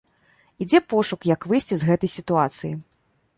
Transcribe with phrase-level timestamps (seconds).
[0.63, 2.73] Ідзе пошук, як выйсці з гэтай сітуацыі.